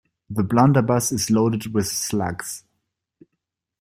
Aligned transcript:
The 0.31 0.41
blunderbuss 0.41 1.11
is 1.11 1.29
loaded 1.29 1.75
with 1.75 1.85
slugs. 1.85 2.63